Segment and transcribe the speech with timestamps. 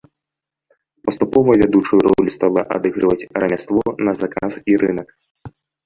[1.07, 5.19] Паступова вядучую ролю стала адыгрываць рамяство на заказ і рынак.